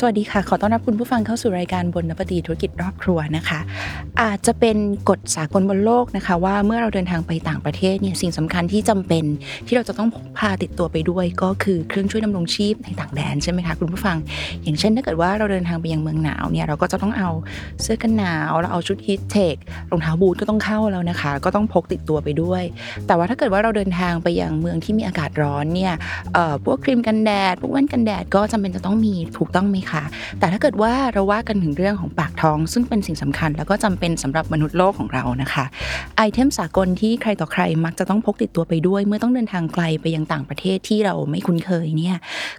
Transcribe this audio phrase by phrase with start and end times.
[0.00, 3.60] สวัสดีค่ะ ขอต้อนรับคุณผู้ฟังเข้าสู่รายการบนนปฏิธุรกิจรอบครัวนะคะ
[4.22, 4.76] อาจจะเป็น
[5.08, 9.24] กฎสากลบนโลกนะคะ ว่าเมื่อเราเดินทางไปต่างประเทศเนี่ยสิ่งสำคัญที่จำเป็น
[9.66, 14.16] ที่เราจะต้องพกพาติดตัวไปด้วย ก็คือเครื่องช่วยดำรงชีพในต่างแดนใช่ไหมคะคุณผู้ฟัง
[14.62, 17.30] อย่างเช่นถ้าเกิดว่าเราเดินทางไปยังเมืองหนาวเนี่ยเราก็จะต้องเอา
[17.82, 19.56] เสื้อกันหนาวเราเอาชุดฮีทเทค
[19.90, 22.62] รองเท้าบูทก็ต้องเข้าแล้วนะคะ ก็ต้องพกติดตัวไปด้วย
[23.06, 25.94] แต่ว่าถ้าเกิดว่าเราเดินทางไปยังเมืองที่มีอากาศร้อนเนี่ย
[26.64, 30.02] พวกครีมกันแดดพวกแว่นกันแดดก็จำเป็นจะต้องมีถูกต้องไหมคะ
[30.38, 35.64] แต่ถ้าเกิดว่าเราว่ากันถึงเรื่องของปากท้อง ซึ่งเป็นสิ่งสำคัญ แล้วก็จำเป็นสำหรับมนุษย์โลกของเรานะคะ
[36.16, 42.16] ไอเทมสากลที่ใครต่อใครมักจะต้องพกติดตัวไปด้วย เมื่อต้องเดินทางไกลไปยังต่างประเทศที่เราไม่คุ้นเคยเนี่ย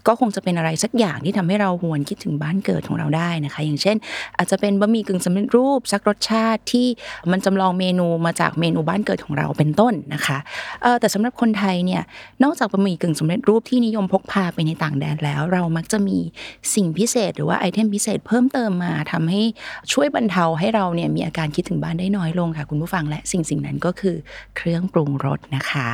[0.07, 3.95] ก็คงจะเป็นอะไรสักอย่างที่ทำให้เราหวนคิดถึงบ้านเกิดของเราได้นะคะ อย่างเช่น
[4.37, 6.87] อาจจะเป็นบะหมี่กึ่งสำเร็จรูปสักรสชาติที่
[7.31, 10.37] มันจำลองเมนูมาจากเมนูบ้านเกิดของเราเป็นต้นนะคะ
[10.99, 12.01] แต่สำหรับคนไทยเนี่ย
[12.43, 16.17] นอกจากบะหมี่กึ่งสำเร็จรูปที่นิยมพกพาไปในต่างแดนแล้ว เรามักจะมี
[16.73, 19.41] สิ่งพิเศษ หรือว่าไอเทมพิเศษเพิ่มเติมมาทำให้
[19.91, 24.15] ช่วยบรรเทาให้เราเนี่ยมีอาการคิดถึงบ้านได้น้อยลงค่ะ คุณผู้ฟังและสิ่งสิ่งนั้นก็คือ
[24.57, 25.89] เครื่องปรุงรสนะคะ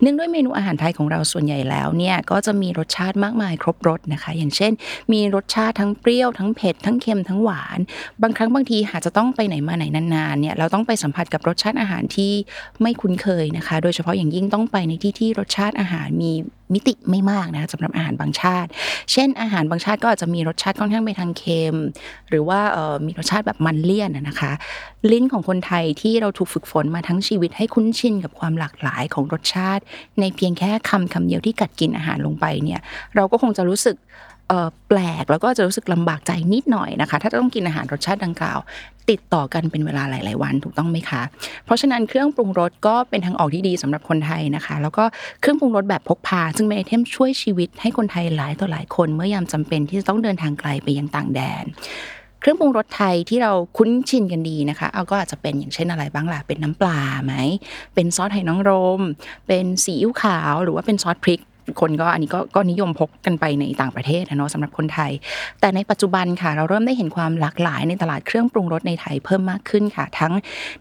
[0.00, 4.72] เนื่องด้วยเมนูอาหารไทยของเราส่วนใหญ่แล้วเนี่ยก็จะมีรสชาติมากมายครบรสนะคะ อย่างเช่น
[5.12, 7.78] มีรสชาติทั้งเปรี้ยวทั้งเผ็ดทั้งเค็มทั้งหวาน
[8.22, 12.32] บางครั้งบางทีหากจะต้องไปไหนมาไหนนานๆเนี่ยเราต้องไปสัมผัสกับรสชาติอาหารที่
[12.82, 16.32] ไม่คุ้นเคยนะคะ โดยเฉพาะอย่างยิ่งต้องไปในที่ที่รสชาติอาหารมี
[16.72, 18.68] มิติไม่มากนะสำหรับอาหารบางชาติ
[19.12, 21.76] เช่น อาหารบางชาติก็อาจจะมีรสชาติค่อนข้างไปทางเค็ม
[22.28, 22.60] หรือว่า
[23.06, 24.52] มีรสชาติแบบมันเลี่ยนนะคะ
[25.12, 29.82] ลิ้นของคนไทยที่เราถูกฝึกฝนมาทั้งชีวิตให้คุ้นชินกับความหลากหลายของรสชาติ
[30.20, 32.80] ในเพียงแค่คำคำเดียวที่กัดกินอาหารลงไปเนี่ย
[33.14, 33.96] เราก็คงจะรู้สึก
[34.88, 38.58] แปลกแล้วก็จะรู้สึกลำบากใจนิดหน่อยนะคะ ถ้าต้องกินอาหารรสชาติดังกล่าว
[39.10, 41.22] ติดต่อกันเป็นเวลาหลาย ๆ วันถูกต้องไหมคะ
[41.64, 45.04] เพราะฉะนั้นเครื่องปรุงรสก็เป็นทางออกที่ดีสำหรับคนไทยนะคะ แล้วก็
[45.40, 51.64] เครื่องปรุงรสแบบพกพา ซึ่งเป็นไอเทมช่วยชีวิตให้คนไทยหลายต่อหลายคน เมื่อยามจำเป็นที่จะต้องเดินทางไกลไปยังต่างแดน
[52.40, 57.34] เครื่องปรุงรสไทยที่เราคุ้นชินกันดีนะคะเอาก็อาจจะเป็นอย่างเช่นอะไรบ้างล่ะ เป็นน้ำปลาไหม
[57.94, 59.00] เป็นซอสไห่นางรม
[59.48, 61.40] เป็นซีอิ๊วขาว หรือว่าเป็นซอสพริก
[61.80, 65.12] คนก็อันนี้ก็ก็นิยมพกกันไปในต่างประเทศนะเนาะสำหรับคนไทย
[65.60, 70.32] แต่ในปัจจุบันค่ะ เราเริ่มได้เห็นความหลากหลายในตลาดเครื่องปรุงรสในไทยเพิ่มมากขึ้นค่ะ ทั้ง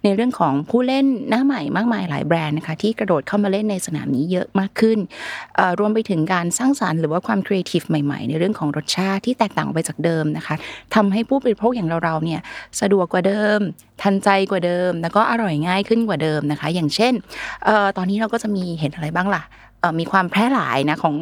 [0.04, 4.98] ในเรื่องของผู้เล่นหน้าใหม่มากมายหลายแบรนด์นะคะที่กระโดดเข้ามาเล่นในสนามนี้เยอะมากขึ้น
[5.80, 10.56] รวมไปถึงการสร้างสารรค์หรือว่าความครีเอทีฟใหม่ๆ ในเรื่องของรสชาติที่แตกต่างไปจากเดิมนะคะ
[10.96, 12.42] ทำให้ผู้บริโภคอย่างเราๆเนี่ย
[12.82, 13.60] สะดวกกว่าเดิม
[14.02, 17.14] ทันใจกว่าเดิม แล้วก็อร่อยง่ายขึ้นกว่าเดิมนะคะ อย่างเช่น
[17.98, 19.44] ตอนนี้เราก็จะมีเห็นอะไรบ้างล่ะ
[20.00, 21.16] มีความแพร่หลายนะของ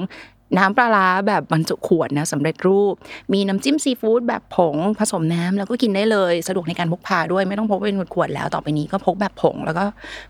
[0.58, 2.94] น้ำปลาร้าแบบบรรจุขวดนะสำเร็จรูป
[3.34, 9.86] มีน้ำจิ้มซีฟู้ดแบบผงผสมน้ำแล้วก็กินได้เลย สะดวกในการพกพาด้วยไม่ต้องพกเป็นขวดแล้วต่อไปนี้ก็พกแบบผง แล้วก็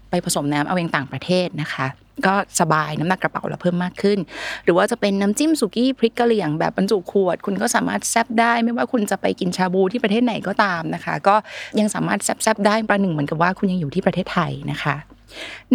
[0.09, 1.86] ไปผสมน้ำเอาเองต่างประเทศนะคะ
[2.25, 4.20] ก็สบายน้ำหนักกระเป๋าเราเพิ่มมากขึ้น
[4.64, 11.36] หรือว่าจะเป็นน้ำจิ้มสุกี้พริกกะเหรี่ยงแบบบรรจุขวด คุณก็สามารถแซบได้ ไม่ว่าคุณจะไปกินชาบูที่ประเทศไหนก็ตามนะคะ ก็
[11.80, 14.96] ยังสามารถแซบได้ประหนึ่งเหมือนกับว่าคุณยังอยู่ที่ประเทศไทยนะคะ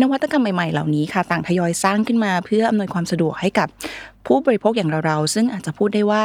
[0.01, 3.69] นวัตกรรมใหม่ๆ เหล่านี้ค่ะ ต่างทยอยสร้างขึ้นมา เพื่ออำนวยความสะดวกให้กับ
[4.27, 6.25] ผู้บริโภคอย่างเราๆซึ่งอาจจะพูดได้ว่า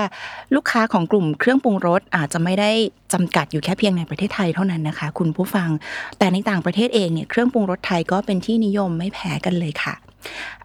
[0.55, 2.71] ลูกค้าของกลุ่มเครื่องปรุงรสอาจจะไม่ได้
[3.13, 5.69] จำกัดอยู่แค่เพียงในประเทศไทยเท่านั้นนะคะ คุณผู้ฟัง
[6.17, 9.93] แต่ในต่างประเทศเองเนี่ยเครื่องปรุงรสไทยก็เป็นที่นิยมไม่แพ้กันเลยค่ะ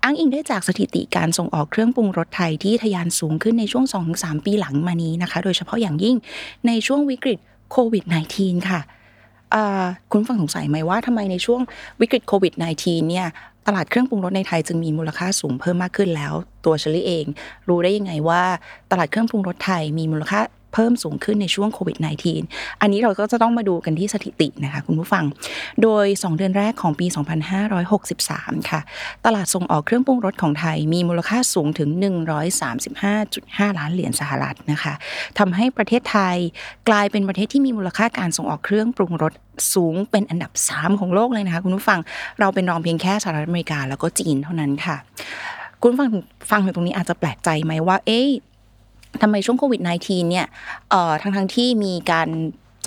[0.02, 3.84] อ้างอิงได้จากสถิติการส่งออกเครื่องปรุงรสไทยที่ทะยานสูงขึ้นในช่วง
[4.16, 6.16] 2-3 ปีหลังมานี้นะคะ โดยเฉพาะอย่างยิ่ง
[6.66, 7.38] ในช่วงวิกฤต
[7.70, 8.04] โควิด
[8.36, 8.80] -19 ค่ะ
[10.10, 11.60] คุณฟังสงสัยไหมว่าทำไมในช่วง
[12.00, 12.52] วิกฤตโควิด
[12.82, 13.26] -19 เนี่ย
[13.66, 16.32] ตลาดเครื่องปรุงรสในไทยจึงมีมูลค่าสูงเพิ่มมากขึ้นแล้ว
[16.64, 17.26] ตัวเชลี่เอง
[17.68, 18.42] รู้ได้ยังไงว่า
[18.90, 20.40] ตลาดเครื่องปรุงรสไทยมีมูลค่า
[20.72, 21.96] เพิ่มสูงขึ้นในช่วงโควิด
[22.38, 25.24] -19 อันนี้เราก็จะต้องมาดูกันที่สถิตินะคะคุณผู้ฟัง
[25.82, 27.06] โดย 2 เดือนแรกของปี
[27.88, 28.80] 2563 ค่ะ
[29.24, 31.88] ตลาดส่งออกเครื่องปรุงรสของไทยมีมูลค่าสูงถึง
[32.84, 34.94] 135.5 ล้านเหรียญสหรัฐนะคะ
[35.38, 36.36] ทำให้ประเทศไทย
[36.88, 39.32] กลายเป็นประเทศที่มีมูลค่าการส่งออกเครื่องปรุงรส
[39.74, 42.00] สูงเป็นอันดับ 3 ของโลกเลยนะคะคุณผู้ฟัง
[42.40, 44.96] เราเป็นรองเพียงแค่สหรัฐอเมริกาแล้วก็จีนเท่านั้นค่ะ
[45.82, 46.08] คุณฟัง
[46.50, 48.28] ฟังอยู่ตรงนี้อาจจะแปลกใจไหมว่า เอ๊ะ
[49.22, 50.46] ทำไมช่วงโควิด -19 เนี่ย
[50.90, 52.28] เอ่อทั้งทั้งที่มีการ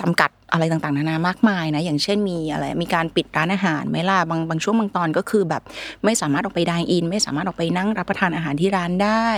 [0.00, 5.62] จำกัดอะไรต่างๆนานามากมายนะ อย่างเช่นมีอะไร มีการปิดร้านอาหารไหมล่ะ บางบางช่วงบางตอนก็คือแบบ
[6.04, 9.28] ไม่สามารถออกไปดายอิน ไม่สามารถออกไปนั่งรับประทานอาหารที่ร้านได้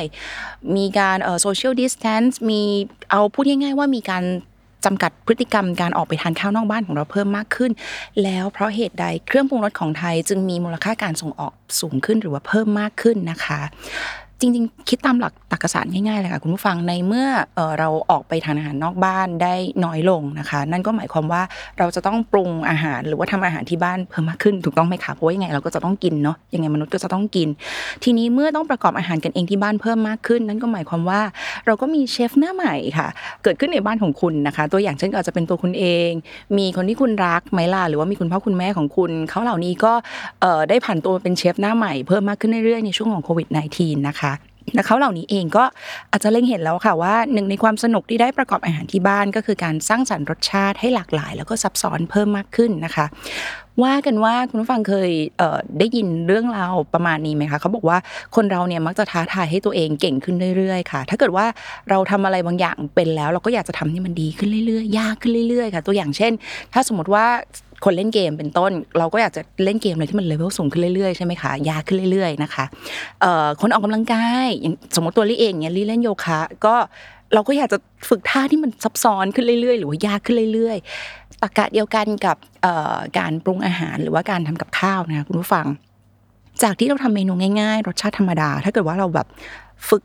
[0.77, 2.63] มีการเอ่อโซเชียลดิสแทนซ์ มี
[3.11, 4.25] เอาพูดง่ายๆว่ามีการ
[4.85, 7.73] จำกัดพฤติกรรมการออกไปทานข้าวนอกบ้านของเราเพิ่มมากขึ้น
[8.23, 13.61] แล้วเพราะเหตุใดเครื่องปรุงรสของไทยจึงมีมูลค่าการส่งออกสูงขึ้นหรือว่าเพิ่มมากขึ้นนะคะ
[14.43, 17.27] จริง ๆ คิดตามหลักตรรกศาสตร์ง่ายๆเลยค่ะคุณผู้ฟังในเมื่อ
[17.79, 19.55] เราออกไปทานอาหารนอกบ้านได้
[19.85, 21.43] น้อยลงนะคะ นั่นก็หมายความว่า
[21.79, 27.49] เราจะต้องปรุงอาหารหรือว่าทำอาหารที่บ้านเพิ่มมากขึ้นถูกต้องไหมคะเพราะว่ายังไงเราก็จะต้องกินเนาะยังไงมนุษย์ก็จะต้องกิน
[28.05, 31.21] ทีนี้เมื่อต้องประกอบอาหารกันเองที่บ้านเพิ่มมากขึ้น นั่นก็หมายความว่า
[31.67, 33.09] เราก็มีเชฟหน้าใหม่ค่ะ
[33.43, 36.11] เกิดขึ้นในบ้านของคุณนะคะ ตัวอย่างเช่นอาจจะเป็นตัวคุณเอง
[36.59, 39.93] มีคนที่คุณรักไหมล่ะหรือว่ามีคุณพ่อคุณแม่ของคุณเขาเหล่านี้ก็
[40.69, 43.49] ได้ผ่านตัวเป็นเชฟหน้าใหม่เพิ่มมากขึ้นเรื่อยๆในช่วงของโควิด
[43.79, 44.32] -19 นะคะ
[44.75, 45.65] และเขาเหล่านี้เองก็
[46.11, 53.07] อาจจะเล็งเห็นแล้วค่ะว่าหนึ่งในความสนุกที่ได้ประกอบอาหารที่บ้านก็คือการสร้างสรรค์รสชาติให้หลากหลาย แล้วก็ซับซ้อนเพิ่มมากขึ้นนะคะ
[53.85, 57.99] ว่ากันว่าคุณผู้ฟังเคยเได้ยินเรื่องราวประมาณนี้ไหมคะเขาบอกว่า
[58.37, 61.47] คนเราเนี่ยมักจะท้าทายให้ตัวเองเก่งขึ้นเรื่อยๆค่ะ ถ้าเกิดว่า
[61.91, 66.33] เราทำอะไรบางอย่างเป็นแล้ว เราก็อยากจะทำให้มันดีขึ้นเรื่อยๆ ยากขึ้นเรื่อยๆค่ะ ตัวอย่างเช่น
[66.73, 67.27] ถ้าสมมติว่า
[67.85, 72.65] คนเล่นเกมเป็นต้น เราก็อยากจะเล่นเกมอะไรที่มันเลเวลสูงขึ้นเรื่อยๆใช่ไหมคะยากขึ้นเรื่อย ๆนะคะ
[73.61, 76.77] คนออกกำลังกายอย่างสมมติตัวลี่เองเนี่ยลี่เล่นโยคะก็
[77.35, 82.37] เราก็อยากจะฝึกท่าที่มันซับซ้อนขึ้นเรื่อยๆ หรือว่ายากขึ้นเรื่อยๆตรรกะเดียวกันกับ
[83.19, 85.67] การปรุงอาหารหรือว่าการทำกับข้าวนะคะคุณผู้ฟัง
[86.63, 89.27] จากที่เราทำเมนูง่าย ๆ รสชาติธรรมดา ถ้าเกิดว่าเราแบบ
[89.89, 90.03] ฝึก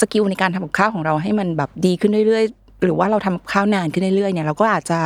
[0.00, 4.98] skill ในการทำกับข้าวของเราให้มันแบบดีขึ้นเรื่อยๆ หรือว่าเราทำกับข้าวนานขึ้นเรื่อยๆเนี่ยเราก็อาจจะ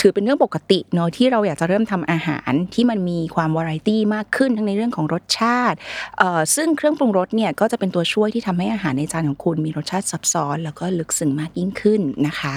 [0.00, 5.76] ถือเป็นเรื่องปกติเนอะที่เราอยากจะเริ่มทำอาหารที่มันมีความวาไรตี้มากขึ้นทั้งในเรื่องของรสชาติ
[6.18, 12.54] เอ่อซึ่งเครื่องปรุงรสเนี่ยก็จะเป็นตัวช่วยที่ทำให้อาหารในจานของคุณมีรสชาติซับซ้อน แล้วก็ลึกซึ้งมากยิ่งขึ้นนะคะ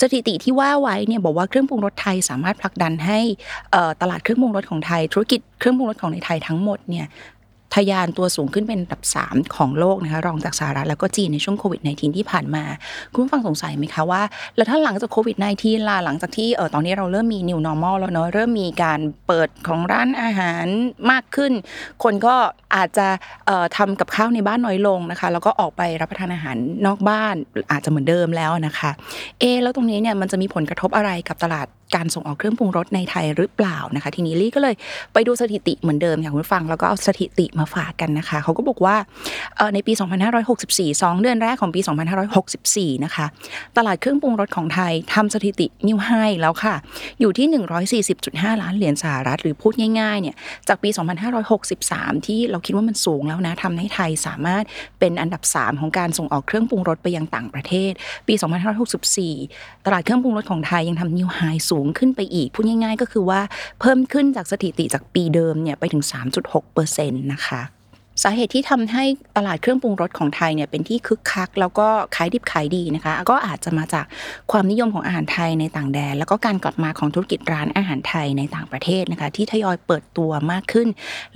[0.00, 3.18] สถิติที่ว่าไว้เนี่ยบอกว่าเครื่องปรุงรสไทยสามารถผลักดันให้
[4.00, 7.06] ตลาดเครื่องปรุงรสของไทย ธุรกิจเครื่องปรุงรสของในไทยทั้งหมดเนี่ย
[7.74, 12.64] ทะยานตัวสูงขึ้นเป็นอันดับ 3 ของโลกนะคะรองจากสหรัฐแล้วก็จีนในช่วงโควิด -19 ที่ผ่านมา
[13.12, 14.22] คุณผู้ฟังสงสัยไหมคะว่า
[14.56, 20.66] แล้วถ้าหลังจากโควิด -19 ล่ะหลังจากที่เออตอนนี้เราเริ่มมี new normal แล้วเนาะเริ่มมีการเปิดของร้านอาหาร
[21.10, 21.52] มากขึ้น
[22.02, 22.34] คนก็
[22.76, 23.06] อาจจะ
[23.46, 27.34] เอ่อทำกับข้าวในบ้านน้อยลงนะคะ แล้วก็ออกไปรับประทานอาหารนอกบ้าน
[27.72, 28.90] อาจจะเหมือนเดิมแล้วนะคะ
[29.40, 31.66] เอแล้วตรงนี้เนี่ยมันจะมีผลกระทบอะไรกับตลาด
[31.96, 34.74] การส่งออกเครื่องปรุงรสในไทยหรือเปล่านะคะ ทีนี้ลี่ก็เลย
[35.12, 38.96] ไปดูสถิติเหมือนเดิมค่ะคุณฟังแล้วก็เอาสถิติมาฝากกันนะคะเขาก็บอกว่า
[39.74, 39.92] ในปี
[40.42, 41.80] 2564 2 เดือนแรกของปี
[42.42, 43.26] 2564 นะคะ
[43.76, 46.10] ตลาดเครื่องปรุงรสของไทยทำสถิตินิวไฮ
[46.40, 46.74] แล้วค่ะ
[47.20, 47.46] อยู่ที่
[48.20, 50.36] 140.5 ล้านเหรียญสหรัฐ หรือพูดง่ายๆ เนี่ย
[50.68, 50.88] จากปี
[51.58, 54.64] 2563 ที่เราคิดว่ามันสูงแล้วนะทำให้ไทยสามารถ
[55.00, 57.92] เป็นอันดับ 3 ของการส่งออกเครื่องปรุงรสไปยังต่างประเทศ
[58.28, 58.34] ปี
[59.10, 61.40] 2564 ตลาดเครื่องปรุงรสของไทยยังทำนิวไฮ
[61.70, 63.40] สูงขึ้นไปอีก พูดง่าย ๆ ก็คือว่า
[63.80, 66.04] เพิ่มขึ้นจากสถิติจากปีเดิมเนี่ยไปถึง
[66.52, 67.62] 3.6%นะคะ
[68.22, 69.04] สาเหตุที่ทำให้
[69.36, 74.04] ตลาดเครื่องปรุงรสของไทยเนี่ยเป็นที่คึกคัก แล้วก็ขายดิบขายดีนะคะ ก็อาจจะมาจาก
[74.52, 80.88] ความนิยมของอาหารไทยในต่างแดน แล้วก็การกลับมาของธุรกิจร้านอาหารไทยในต่างประเทศนะคะ ที่ทยอยเปิดตัวมากขึ้น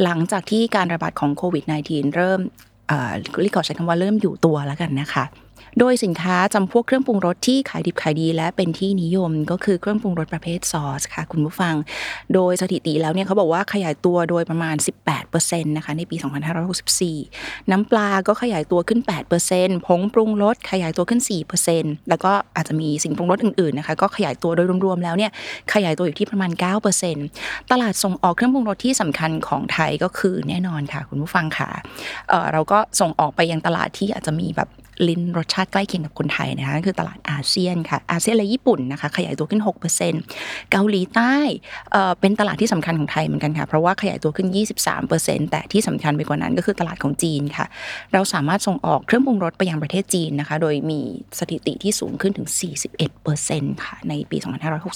[0.03, 2.41] หลังจากที่การระบาดของโควิด -19 เริ่ม
[2.88, 3.12] เอ่อ
[3.44, 5.25] ลิขอใช้คำว่าเริ่มอยู่ตัวแล้วกันนะคะ
[5.79, 11.75] โดยสินค้าจำพวกเครื่องปรุงรสที่ขายดิบขายดีและเป็นที่นิยมก็คือเครื่องปรุงรสประเภทซอสค่ะคุณผู้ฟัง
[12.35, 14.76] โดยสถิติแล้วเนี่ยเขาบอกว่าขยายตัวโดยประมาณ
[15.23, 16.17] 18%นะคะในปี
[16.93, 19.00] 2564 น้ำปลาก็ขยายตัวขึ้น
[19.44, 21.20] 8%ผงปรุงรสขยายตัวขึ้น
[21.64, 25.31] 4%แล้วก็อาจจะมีสิ่งปรุงรสอื่นๆนะคะก็ขยายตัวโดยรวมๆแล้วเนี่ย
[25.75, 26.50] ขยายตัวอยู่ที่ประมาณ
[27.12, 31.70] 9%ตลาดส่งออกเครื่องปรุงรสที่สำคัญของไทยก็คือแน่นอนค่ะ คุณผู้ฟังค่ะ
[32.29, 34.69] เเราก็ส่งออกไปยังตลาดที่อาจจะมีแบบ
[35.09, 39.62] ลิ้นรสชาติใกล้เคียงกับคนไทยนะคะคือตลาดอาเซียนค่ะอาเซียนและญี่ปุ่นนะคะขยายตัวขึ้น
[40.17, 41.35] 6%เกาหลีใต้
[42.21, 44.49] เป็นตลาดที่สำคัญของไทยเหมือนกันค่ะเพราะว่าขยายตัวขึ้น
[44.99, 47.67] 23%แต่ที่สำคัญไปกว่านั้นก็คือตลาดของจีนค่ะ
[48.12, 51.00] เราสามารถส่งออกเครื่องปรุงรสไปยังประเทศจีนนะคะ โดยมี
[51.38, 52.49] สถิติที่สูงขึ้นถึง
[53.17, 54.37] 41%ค่ะในปี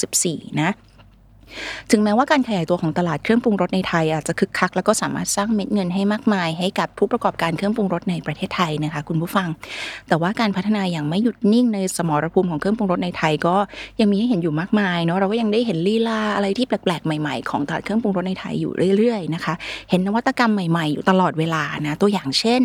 [0.01, 0.71] 2564 นะ
[1.91, 9.49] ถึงแม้ว่าการขยายตัวของตลาดเครื่องปรุงรสในไทยอาจจะคึกคัก แล้วก็สามารถสร้างเม็ดเงินให้มากมาย ให้กับผู้ประกอบการเครื่องปรุงรสในประเทศไทยนะคะคุณผู้ฟัง
[10.09, 13.57] แต่ว่าการพัฒนาอย่างไม่หยุดนิ่งในสมรภูมิของเครื่องปรุงรสในไทยก็
[14.01, 19.55] ยังมีให้เห็นอยู่มากมายเนาะเราก็ยังได้เห็นลีลาอะไรที่แปลกๆใหม่ๆของตลาดเครื่องปรุงรสในไทยอยู่เรื่อยๆนะคะ
[19.91, 22.61] เห็นนวัตกรรมใหม่ๆอยู่ตลอดเวลานะตัวอย่างเช่น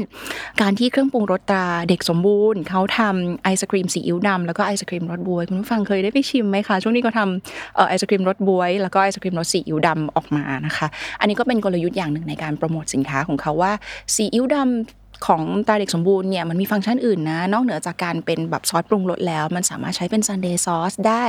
[0.61, 10.87] การที่เครื่องปรุงรสตราเด็กสมบูรณ์เขาทำไอศครีมซีอิ๊วดำแล้วก็ไอศครีมรสบวยคุณผู้ฟังเคยได้ไปชิมไหมคะช่วงนี้ก็ทำไอศครีมรสบวยแล้วก็ไอศครีมรสซีอิ๊วดำออกมานะคะ
[11.19, 13.71] อันนี้ก็เป็นกลยุทธ์อย่างหนึ่งในการโปรโมทสินค้าของเขาว่า
[14.15, 21.25] ซีอิ๊วดำของตราเด็กสมบูรณ์เนี่ยมันมีฟังก์ชันอื่นนะ นอกเหนือจากการเป็นแบบซอสปรุงรสแล้ว มันสามารถใช้เป็น sundae sauce ได้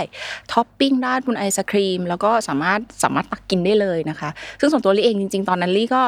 [0.53, 6.03] ท็อปปิ้งได้บนไอศครีม แล้วก็สามารถสามารถตักกินได้เลยนะคะ ซึ่งส่วนตัวลี่เองจริง ๆ ตอนนั้นลี่ก็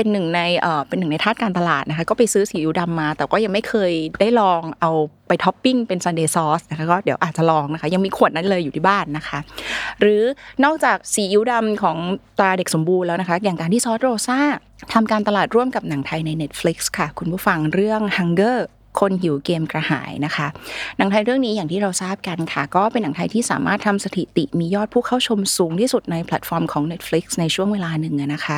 [0.00, 4.90] เป็นหนึ่งในเอ่อเป็นหนึ่งในทาสการตลาดนะคะก็ไปซื้อซีอิ๊วดำมา แต่ก็ยังไม่เคยได้ลองเอา
[5.28, 9.38] ไปท็อปปิ้งเป็น sundae sauce นะคะก็เดี๋ยวอาจจะลองนะคะ ยังมีขวดนั้นเลยอยู่ที่บ้านนะคะ
[10.00, 10.22] หรือ
[10.64, 11.96] นอกจากซีอิ๊วดำของ
[12.38, 14.40] ตราเด็กสมบูรณ์แล้วนะคะ อย่างการที่ซอสโรซ่า
[14.92, 18.58] ทำการตลาดร่วมกับหนังไทยใน Netflix ค่ะ คุณผู้ฟังเรื่อง Hunger
[18.98, 20.46] คนหิวเกมกระหายนะคะ
[20.98, 28.56] หนังไทยเรื่องนี้อย่างที่เราทราบกันค่ะ ก็เป็นหนังไทยที่สามารถทำสถิติมียอดผู้เข้าชมสูงที่สุดในแพลตฟอร์มของ Netflix ในช่วงเวลาหนึ่งนะคะ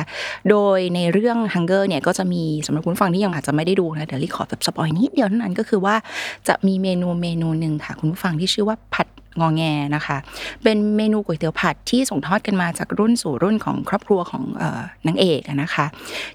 [0.49, 5.95] โดยในเรื่อง Hunger เนี่ยก็จะมีสำหรับคุณฟังที่ยังอาจจะไม่ได้ดูนะเดี๋ยวลี่ขอแบบ spoil นิดเดียวเท่านั้นก็คือว่า
[6.47, 9.07] จะมีเมนูเมนูหนึ่งค่ะ คุณผู้ฟังที่ชื่อว่าผัด
[9.39, 9.63] งอแง
[9.95, 10.17] นะคะ
[10.63, 14.43] เป็นเมนูก๋วยเตี๋ยวผัดที่ส่งทอดกันมาจากรุ่นสู่รุ่นของครอบครัวของ
[15.07, 15.85] นางเอกนะคะ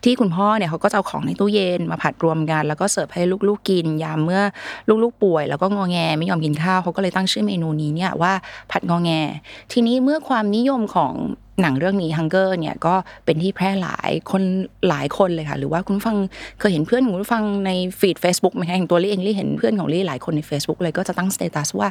[0.05, 4.43] ที่คุณพ่อเนี่ยเขาก็จะเอาของในตู้เย็นมาผัดรวมกัน แล้วก็เสิร์ฟให้ลูกๆกิน ยามเมื่อ
[5.03, 8.33] ลูกๆป่วย แล้วก็งอแงไม่ยอมกินข้าวเขาก็เลยตั้งชื่อเมนูนี้เนี่ยว่า
[8.71, 9.11] ผัดงอแง
[9.73, 11.15] ทีนี้เมื่อความนิยมของ
[11.63, 14.43] หนังเรื่องนี้ Hunger เนี่ยก็เป็นที่แพร่หลายคน
[14.89, 16.17] หลายคนเลยค่ะ หรือว่าคุณฟัง
[16.59, 21.89] เคยเห็นเพื่อนของคุณฟังในฟีด Facebook ไหมคะอย่างตัวลี่เองลี่เห็นเพื่อนของลี่หลายคนใน Facebook เลยก็จะตั้ง status ว่า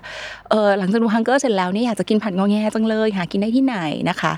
[0.50, 3.78] เออหลังจากดู Hunger เสร็จแล้วเนี่ยอยากจะกินผัดงอแงจังเลยหากินได้ที่ไหน
[4.10, 4.34] นะคะ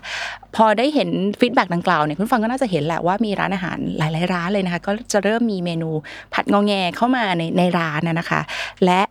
[0.55, 5.89] พอได้เห็น feedback ดังกล่าวเนี่ยคุณฟังก็น่าจะเห็นแหละว่ามีร้านอาหารหลาย ๆ ร้านเลยนะคะ ก็จะเริ่มมีเมนู
[6.33, 8.41] ผัดงอแงเข้ามาในในร้านนะคะ
[8.85, 9.01] และ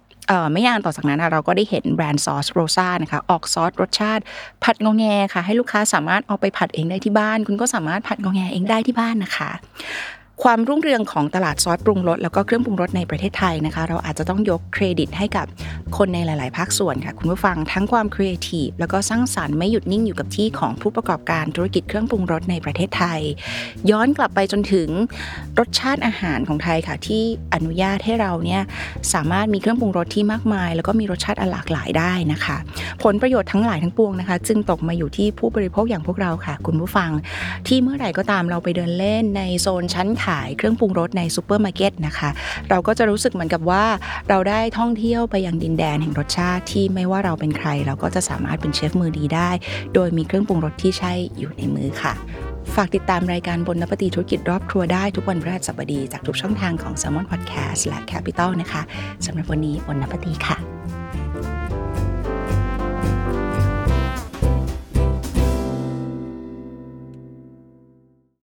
[0.53, 4.23] ไม่นานต่อจากนั้นเราก็ได้เห็นแบรนด์ซอสโรซ่านะคะออกซอสรสชาติ
[4.65, 5.05] ผัดงอแง
[5.35, 9.51] ค่ะ ให้ลูกค้าสามารถเอาไปผัดเองได้ที่บ้าน คุณก็สามารถผัดงอแงเองได้ที่บ้านนะคะ
[10.45, 15.47] ความรุ่งเรืองของตลาดซอสปรุงรสแล้วก็เครื่องปรุงรสในประเทศไทยนะคะ เราอาจจะต้องยกเครดิตให้กับ
[15.97, 23.21] คนในหลาย ๆ ภาคส่วนค่ะ คุณผู้ฟังทั้งความครีเอทีฟแล้วก็สร้างสรรค์ไม่หยุดนิ่งอยู่กับที่ของผู้ประกอบการธุรกิจเครื่องปรุงรสในประเทศไทย
[23.91, 24.89] ย้อนกลับไปจนถึง
[25.59, 27.23] รสชาติอาหารของไทยค่ะ ที่
[27.55, 28.63] อนุญาตให้เราเนี่ย
[29.15, 32.57] สามารถมีเครื่องปรุงรสที่มากมาย แล้วก็มีรสชาติหลากหลายได้นะคะ
[33.03, 37.11] ผลประโยชน์ทั้งหลายทั้งปวงนะคะ จึงตกมาอยู่ที่ผู้บริโภคอย่างพวกเราค่ะ คุณผู้ฟัง
[37.67, 42.31] ที่เมื่อไหร่ก็ตามเราไปเดินเล่นในโซนชั้นขายเครื่องปรุงรสในซูเปอร์มาร์เก็ตนะคะ
[42.71, 43.85] เราก็จะรู้สึกเหมือนกับว่า
[44.29, 49.51] เราได้ท่องเที่ยวไปยังดินแดนแห่งรสชาติที่ไม่ว่าเราเป็นใคร เราก็จะสามารถเป็นเชฟมือดีได้
[49.95, 52.15] โดยมีเครื่องปรุงรสที่ใช่อยู่ในมือค่ะ
[52.75, 58.83] ฝากติดตามรายการบนนปฏิธุรกิจรอบครัวได้ทุกวันพฤหัสบดีจากทุกช่องทางของ s ซ l m o n Podcast และ Capital นะคะ
[59.27, 60.98] สำหรับวันนี้บนนปฏิค่ะ